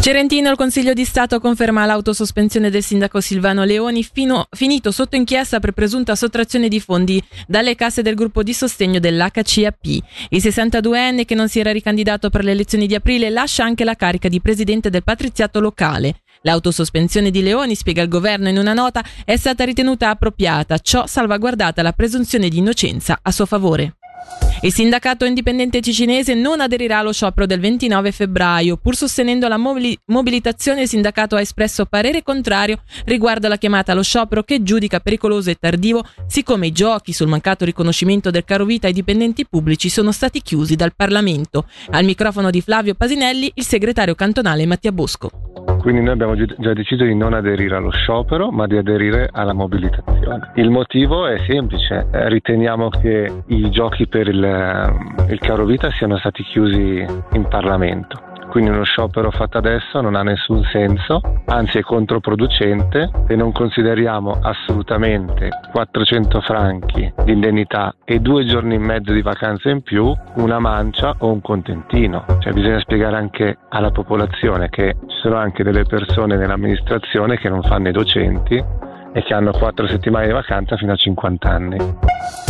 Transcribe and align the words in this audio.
Cerentino, 0.00 0.48
il 0.48 0.56
Consiglio 0.56 0.94
di 0.94 1.04
Stato 1.04 1.38
conferma 1.40 1.84
l'autosospensione 1.84 2.70
del 2.70 2.82
sindaco 2.82 3.20
Silvano 3.20 3.64
Leoni, 3.64 4.02
fino, 4.02 4.46
finito 4.50 4.92
sotto 4.92 5.14
inchiesta 5.14 5.60
per 5.60 5.72
presunta 5.72 6.14
sottrazione 6.14 6.68
di 6.68 6.80
fondi 6.80 7.22
dalle 7.46 7.74
casse 7.74 8.00
del 8.00 8.14
gruppo 8.14 8.42
di 8.42 8.54
sostegno 8.54 8.98
dell'HCAP. 8.98 9.84
Il 10.30 10.42
62enne, 10.42 11.26
che 11.26 11.34
non 11.34 11.50
si 11.50 11.60
era 11.60 11.70
ricandidato 11.70 12.30
per 12.30 12.44
le 12.44 12.52
elezioni 12.52 12.86
di 12.86 12.94
aprile, 12.94 13.28
lascia 13.28 13.62
anche 13.64 13.84
la 13.84 13.94
carica 13.94 14.28
di 14.28 14.40
presidente 14.40 14.88
del 14.88 15.04
patriziato 15.04 15.60
locale. 15.60 16.22
L'autosospensione 16.42 17.30
di 17.30 17.42
Leoni, 17.42 17.74
spiega 17.74 18.00
il 18.00 18.08
governo 18.08 18.48
in 18.48 18.56
una 18.56 18.72
nota, 18.72 19.04
è 19.26 19.36
stata 19.36 19.64
ritenuta 19.64 20.08
appropriata, 20.08 20.78
ciò 20.78 21.06
salvaguardata 21.06 21.82
la 21.82 21.92
presunzione 21.92 22.48
di 22.48 22.56
innocenza 22.56 23.18
a 23.20 23.30
suo 23.30 23.44
favore. 23.44 23.96
Il 24.62 24.74
sindacato 24.74 25.24
indipendente 25.24 25.80
ticinese 25.80 26.34
non 26.34 26.60
aderirà 26.60 26.98
allo 26.98 27.14
sciopero 27.14 27.46
del 27.46 27.60
29 27.60 28.12
febbraio. 28.12 28.76
Pur 28.76 28.94
sostenendo 28.94 29.48
la 29.48 29.56
mobili- 29.56 29.98
mobilitazione, 30.08 30.82
il 30.82 30.88
sindacato 30.88 31.34
ha 31.34 31.40
espresso 31.40 31.86
parere 31.86 32.22
contrario 32.22 32.82
riguardo 33.06 33.46
alla 33.46 33.56
chiamata 33.56 33.92
allo 33.92 34.02
sciopero 34.02 34.42
che 34.42 34.62
giudica 34.62 35.00
pericoloso 35.00 35.48
e 35.48 35.56
tardivo, 35.58 36.04
siccome 36.26 36.66
i 36.66 36.72
giochi 36.72 37.14
sul 37.14 37.28
mancato 37.28 37.64
riconoscimento 37.64 38.30
del 38.30 38.44
caro 38.44 38.66
vita 38.66 38.86
ai 38.86 38.92
dipendenti 38.92 39.46
pubblici 39.46 39.88
sono 39.88 40.12
stati 40.12 40.42
chiusi 40.42 40.76
dal 40.76 40.94
Parlamento. 40.94 41.64
Al 41.92 42.04
microfono 42.04 42.50
di 42.50 42.60
Flavio 42.60 42.94
Pasinelli, 42.94 43.50
il 43.54 43.64
segretario 43.64 44.14
cantonale 44.14 44.66
Mattia 44.66 44.92
Bosco. 44.92 45.59
Quindi 45.80 46.02
noi 46.02 46.12
abbiamo 46.12 46.34
già 46.34 46.72
deciso 46.74 47.04
di 47.04 47.14
non 47.14 47.32
aderire 47.32 47.76
allo 47.76 47.90
sciopero, 47.90 48.50
ma 48.50 48.66
di 48.66 48.76
aderire 48.76 49.28
alla 49.32 49.54
mobilitazione. 49.54 50.52
Il 50.56 50.70
motivo 50.70 51.26
è 51.26 51.38
semplice, 51.46 52.06
eh, 52.12 52.28
riteniamo 52.28 52.88
che 52.90 53.42
i 53.46 53.70
giochi 53.70 54.06
per 54.06 54.28
il, 54.28 55.26
il 55.30 55.38
caro 55.38 55.64
vita 55.64 55.90
siano 55.90 56.18
stati 56.18 56.42
chiusi 56.42 57.04
in 57.32 57.48
Parlamento 57.48 58.29
quindi 58.50 58.70
uno 58.70 58.82
sciopero 58.82 59.30
fatto 59.30 59.58
adesso 59.58 60.00
non 60.00 60.16
ha 60.16 60.22
nessun 60.22 60.62
senso, 60.64 61.20
anzi 61.46 61.78
è 61.78 61.82
controproducente 61.82 63.10
e 63.28 63.36
non 63.36 63.52
consideriamo 63.52 64.38
assolutamente 64.42 65.48
400 65.72 66.40
franchi 66.40 67.12
di 67.24 67.32
indennità 67.32 67.94
e 68.04 68.18
due 68.18 68.44
giorni 68.44 68.74
e 68.74 68.78
mezzo 68.78 69.12
di 69.12 69.22
vacanze 69.22 69.70
in 69.70 69.82
più 69.82 70.12
una 70.34 70.58
mancia 70.58 71.14
o 71.18 71.32
un 71.32 71.40
contentino. 71.40 72.24
Cioè 72.40 72.52
bisogna 72.52 72.80
spiegare 72.80 73.16
anche 73.16 73.56
alla 73.68 73.90
popolazione 73.90 74.68
che 74.68 74.96
ci 75.06 75.16
sono 75.22 75.36
anche 75.36 75.62
delle 75.62 75.84
persone 75.84 76.36
nell'amministrazione 76.36 77.38
che 77.38 77.48
non 77.48 77.62
fanno 77.62 77.88
i 77.88 77.92
docenti 77.92 78.62
e 79.12 79.22
che 79.22 79.34
hanno 79.34 79.52
4 79.52 79.86
settimane 79.86 80.26
di 80.26 80.32
vacanza 80.32 80.76
fino 80.76 80.92
a 80.92 80.96
50 80.96 81.48
anni. 81.48 82.49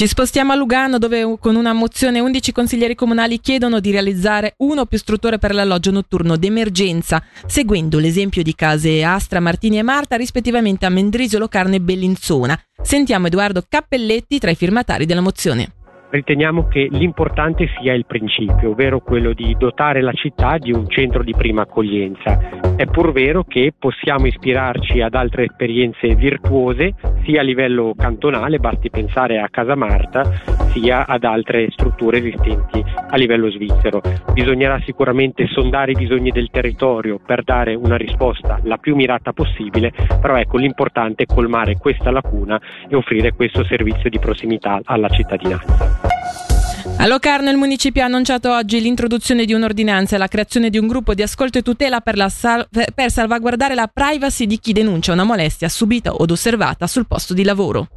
Ci 0.00 0.06
spostiamo 0.06 0.52
a 0.52 0.54
Lugano 0.54 0.96
dove 0.96 1.36
con 1.38 1.56
una 1.56 1.74
mozione 1.74 2.20
11 2.20 2.52
consiglieri 2.52 2.94
comunali 2.94 3.38
chiedono 3.38 3.80
di 3.80 3.90
realizzare 3.90 4.54
uno 4.60 4.80
o 4.80 4.86
più 4.86 4.96
strutture 4.96 5.36
per 5.36 5.52
l'alloggio 5.52 5.90
notturno 5.90 6.38
d'emergenza, 6.38 7.22
seguendo 7.44 7.98
l'esempio 7.98 8.42
di 8.42 8.54
case 8.54 9.04
Astra, 9.04 9.40
Martini 9.40 9.76
e 9.76 9.82
Marta 9.82 10.16
rispettivamente 10.16 10.86
a 10.86 10.88
Mendrisio, 10.88 11.38
Locarno 11.38 11.74
e 11.74 11.82
Bellinzona. 11.82 12.58
Sentiamo 12.80 13.26
Edoardo 13.26 13.62
Cappelletti 13.68 14.38
tra 14.38 14.50
i 14.50 14.54
firmatari 14.54 15.04
della 15.04 15.20
mozione 15.20 15.72
riteniamo 16.10 16.66
che 16.66 16.88
l'importante 16.90 17.68
sia 17.78 17.94
il 17.94 18.04
principio, 18.04 18.70
ovvero 18.70 18.98
quello 18.98 19.32
di 19.32 19.54
dotare 19.56 20.02
la 20.02 20.12
città 20.12 20.58
di 20.58 20.72
un 20.72 20.88
centro 20.88 21.22
di 21.22 21.32
prima 21.36 21.62
accoglienza. 21.62 22.69
È 22.80 22.86
pur 22.86 23.12
vero 23.12 23.44
che 23.44 23.74
possiamo 23.78 24.24
ispirarci 24.24 25.02
ad 25.02 25.12
altre 25.12 25.44
esperienze 25.44 26.14
virtuose 26.14 26.94
sia 27.26 27.40
a 27.40 27.44
livello 27.44 27.92
cantonale, 27.94 28.58
basti 28.58 28.88
pensare 28.88 29.38
a 29.38 29.50
Casa 29.50 29.74
Marta, 29.74 30.22
sia 30.72 31.04
ad 31.04 31.24
altre 31.24 31.70
strutture 31.72 32.16
esistenti 32.16 32.82
a 33.10 33.16
livello 33.18 33.50
svizzero. 33.50 34.00
Bisognerà 34.32 34.80
sicuramente 34.86 35.46
sondare 35.48 35.90
i 35.90 35.94
bisogni 35.94 36.30
del 36.30 36.48
territorio 36.50 37.20
per 37.22 37.42
dare 37.42 37.74
una 37.74 37.96
risposta 37.96 38.58
la 38.62 38.78
più 38.78 38.94
mirata 38.94 39.34
possibile, 39.34 39.92
però 40.18 40.36
ecco 40.36 40.56
l'importante 40.56 41.24
è 41.24 41.26
colmare 41.26 41.76
questa 41.76 42.10
lacuna 42.10 42.58
e 42.88 42.96
offrire 42.96 43.34
questo 43.34 43.62
servizio 43.62 44.08
di 44.08 44.18
prossimità 44.18 44.80
alla 44.84 45.10
cittadinanza. 45.10 45.99
A 46.96 47.06
Locarno 47.06 47.50
il 47.50 47.56
municipio 47.56 48.02
ha 48.02 48.06
annunciato 48.06 48.52
oggi 48.52 48.80
l'introduzione 48.80 49.44
di 49.44 49.52
un'ordinanza 49.52 50.16
e 50.16 50.18
la 50.18 50.28
creazione 50.28 50.70
di 50.70 50.78
un 50.78 50.86
gruppo 50.86 51.14
di 51.14 51.22
ascolto 51.22 51.58
e 51.58 51.62
tutela 51.62 52.00
per, 52.00 52.30
sal- 52.30 52.68
per 52.70 53.10
salvaguardare 53.10 53.74
la 53.74 53.90
privacy 53.92 54.46
di 54.46 54.58
chi 54.58 54.72
denuncia 54.72 55.12
una 55.12 55.24
molestia 55.24 55.68
subita 55.68 56.12
od 56.14 56.30
osservata 56.30 56.86
sul 56.86 57.06
posto 57.06 57.34
di 57.34 57.44
lavoro. 57.44 57.88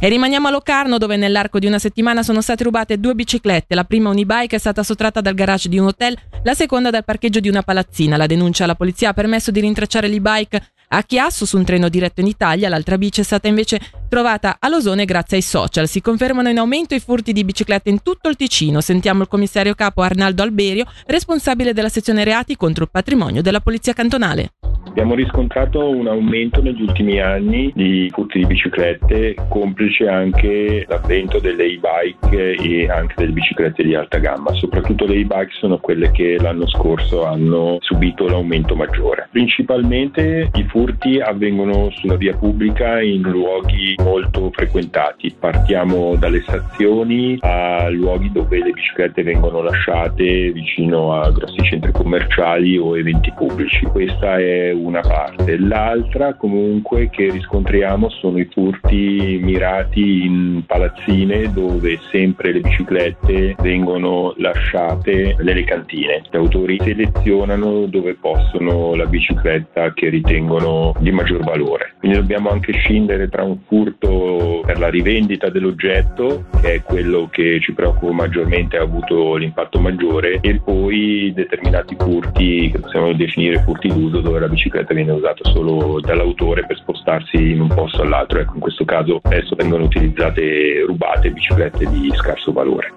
E 0.00 0.08
rimaniamo 0.08 0.48
a 0.48 0.50
Locarno 0.50 0.98
dove 0.98 1.16
nell'arco 1.16 1.58
di 1.58 1.66
una 1.66 1.78
settimana 1.78 2.22
sono 2.22 2.40
state 2.40 2.64
rubate 2.64 2.98
due 2.98 3.14
biciclette, 3.14 3.74
la 3.74 3.84
prima 3.84 4.10
unibike 4.10 4.56
è 4.56 4.58
stata 4.58 4.82
sottratta 4.82 5.20
dal 5.20 5.34
garage 5.34 5.68
di 5.68 5.78
un 5.78 5.86
hotel, 5.86 6.16
la 6.42 6.54
seconda 6.54 6.90
dal 6.90 7.04
parcheggio 7.04 7.40
di 7.40 7.48
una 7.48 7.62
palazzina. 7.62 8.16
La 8.16 8.26
denuncia 8.26 8.64
alla 8.64 8.74
polizia 8.74 9.10
ha 9.10 9.14
permesso 9.14 9.50
di 9.50 9.60
rintracciare 9.60 10.08
l'e-bike 10.08 10.62
a 10.88 11.02
Chiasso 11.02 11.46
su 11.46 11.56
un 11.56 11.64
treno 11.64 11.88
diretto 11.88 12.20
in 12.20 12.26
Italia, 12.26 12.68
l'altra 12.68 12.98
bici 12.98 13.20
è 13.20 13.24
stata 13.24 13.48
invece 13.48 13.80
trovata 14.08 14.56
a 14.58 14.68
Losone 14.68 15.04
grazie 15.04 15.38
ai 15.38 15.42
social. 15.42 15.88
Si 15.88 16.00
confermano 16.00 16.48
in 16.48 16.58
aumento 16.58 16.94
i 16.94 17.00
furti 17.00 17.32
di 17.32 17.44
biciclette 17.44 17.90
in 17.90 18.02
tutto 18.02 18.28
il 18.28 18.36
Ticino. 18.36 18.80
Sentiamo 18.80 19.22
il 19.22 19.28
commissario 19.28 19.74
capo 19.74 20.02
Arnaldo 20.02 20.42
Alberio, 20.42 20.86
responsabile 21.06 21.72
della 21.72 21.88
sezione 21.88 22.24
reati 22.24 22.56
contro 22.56 22.84
il 22.84 22.90
patrimonio 22.90 23.42
della 23.42 23.60
Polizia 23.60 23.92
Cantonale. 23.92 24.52
Abbiamo 24.96 25.14
riscontrato 25.14 25.90
un 25.90 26.08
aumento 26.08 26.62
negli 26.62 26.80
ultimi 26.80 27.20
anni 27.20 27.70
di 27.74 28.08
furti 28.14 28.38
di 28.38 28.46
biciclette, 28.46 29.34
complice 29.50 30.08
anche 30.08 30.86
l'avvento 30.88 31.38
delle 31.38 31.64
e-bike 31.64 32.54
e 32.54 32.88
anche 32.88 33.12
delle 33.18 33.32
biciclette 33.32 33.82
di 33.82 33.94
alta 33.94 34.16
gamma. 34.16 34.54
Soprattutto 34.54 35.04
le 35.04 35.16
e-bike 35.16 35.50
sono 35.50 35.76
quelle 35.76 36.10
che 36.12 36.38
l'anno 36.40 36.66
scorso 36.66 37.26
hanno 37.26 37.76
subito 37.80 38.26
l'aumento 38.26 38.74
maggiore. 38.74 39.28
Principalmente 39.30 40.48
i 40.54 40.64
furti 40.64 41.20
avvengono 41.20 41.90
sulla 41.90 42.16
via 42.16 42.34
pubblica 42.34 42.98
in 43.02 43.20
luoghi 43.20 43.96
molto 43.98 44.50
frequentati. 44.50 45.36
Partiamo 45.38 46.16
dalle 46.16 46.40
stazioni 46.40 47.36
a 47.42 47.90
luoghi 47.90 48.32
dove 48.32 48.62
le 48.62 48.70
biciclette 48.70 49.22
vengono 49.22 49.60
lasciate 49.60 50.52
vicino 50.52 51.12
a 51.12 51.30
grossi 51.30 51.62
centri 51.64 51.92
commerciali 51.92 52.78
o 52.78 52.96
eventi 52.96 53.30
pubblici. 53.36 53.84
Questa 53.84 54.38
è 54.38 54.70
una 54.86 55.00
parte. 55.00 55.58
L'altra 55.58 56.34
comunque 56.34 57.10
che 57.10 57.30
riscontriamo 57.30 58.08
sono 58.08 58.38
i 58.38 58.48
furti 58.50 59.38
mirati 59.42 60.24
in 60.24 60.62
palazzine 60.66 61.52
dove 61.52 61.98
sempre 62.10 62.52
le 62.52 62.60
biciclette 62.60 63.56
vengono 63.60 64.34
lasciate 64.38 65.36
nelle 65.40 65.64
cantine. 65.64 66.22
Gli 66.30 66.36
autori 66.36 66.78
selezionano 66.80 67.86
dove 67.86 68.14
possono 68.14 68.94
la 68.94 69.06
bicicletta 69.06 69.92
che 69.92 70.08
ritengono 70.08 70.94
di 70.98 71.10
maggior 71.10 71.42
valore. 71.42 71.94
Quindi 71.98 72.18
dobbiamo 72.18 72.50
anche 72.50 72.72
scindere 72.72 73.28
tra 73.28 73.42
un 73.42 73.58
furto 73.66 74.62
per 74.64 74.78
la 74.78 74.88
rivendita 74.88 75.48
dell'oggetto, 75.48 76.46
che 76.60 76.74
è 76.74 76.82
quello 76.82 77.28
che 77.30 77.58
ci 77.60 77.72
preoccupa 77.72 78.12
maggiormente, 78.12 78.76
ha 78.76 78.82
avuto 78.82 79.34
l'impatto 79.36 79.80
maggiore, 79.80 80.38
e 80.40 80.60
poi 80.62 81.32
determinati 81.34 81.96
furti 81.98 82.70
che 82.70 82.78
possiamo 82.78 83.12
definire 83.12 83.62
furti 83.62 83.88
d'uso 83.88 84.20
dove 84.20 84.38
la 84.38 84.48
bicicletta 84.48 84.75
bicicletta 84.76 84.94
viene 84.94 85.12
usata 85.12 85.50
solo 85.50 86.00
dall'autore 86.00 86.66
per 86.66 86.76
spostarsi 86.76 87.52
in 87.52 87.60
un 87.60 87.68
posto 87.68 88.02
all'altro. 88.02 88.40
Ecco, 88.40 88.54
in 88.54 88.60
questo 88.60 88.84
caso 88.84 89.20
spesso 89.24 89.54
vengono 89.54 89.84
utilizzate 89.84 90.84
rubate 90.86 91.30
biciclette 91.30 91.88
di 91.88 92.12
scarso 92.14 92.52
valore. 92.52 92.92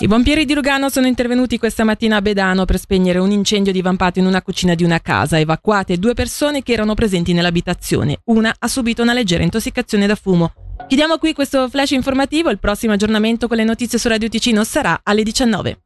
I 0.00 0.08
pompieri 0.08 0.44
di 0.44 0.54
Lugano 0.54 0.88
sono 0.88 1.06
intervenuti 1.06 1.56
questa 1.56 1.84
mattina 1.84 2.16
a 2.16 2.22
Bedano 2.22 2.64
per 2.64 2.78
spegnere 2.78 3.20
un 3.20 3.30
incendio 3.30 3.72
divampato 3.72 4.18
in 4.18 4.26
una 4.26 4.42
cucina 4.42 4.74
di 4.74 4.82
una 4.82 5.00
casa, 5.00 5.38
evacuate 5.38 5.98
due 5.98 6.14
persone 6.14 6.62
che 6.62 6.72
erano 6.72 6.94
presenti 6.94 7.32
nell'abitazione. 7.32 8.18
Una 8.24 8.52
ha 8.58 8.68
subito 8.68 9.02
una 9.02 9.12
leggera 9.12 9.44
intossicazione 9.44 10.06
da 10.06 10.16
fumo. 10.16 10.52
Chiudiamo 10.88 11.18
qui 11.18 11.32
questo 11.32 11.68
flash 11.68 11.92
informativo, 11.92 12.50
il 12.50 12.58
prossimo 12.58 12.92
aggiornamento 12.92 13.46
con 13.46 13.56
le 13.56 13.64
notizie 13.64 13.98
su 13.98 14.08
Radio 14.08 14.28
Ticino 14.28 14.64
sarà 14.64 15.00
alle 15.02 15.22
19. 15.22 15.78